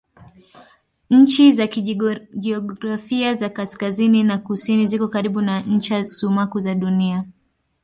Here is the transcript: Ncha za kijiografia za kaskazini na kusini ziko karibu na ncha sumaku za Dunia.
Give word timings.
Ncha 1.09 1.51
za 1.51 1.67
kijiografia 1.67 3.35
za 3.35 3.49
kaskazini 3.49 4.23
na 4.23 4.37
kusini 4.37 4.87
ziko 4.87 5.07
karibu 5.07 5.41
na 5.41 5.61
ncha 5.61 6.07
sumaku 6.07 6.59
za 6.59 6.75
Dunia. 6.75 7.23